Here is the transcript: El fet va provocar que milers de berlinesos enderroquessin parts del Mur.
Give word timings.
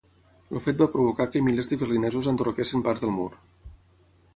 El 0.55 0.61
fet 0.63 0.79
va 0.83 0.87
provocar 0.95 1.29
que 1.35 1.43
milers 1.49 1.71
de 1.75 1.79
berlinesos 1.85 2.33
enderroquessin 2.35 2.87
parts 2.89 3.07
del 3.09 3.19
Mur. 3.23 3.33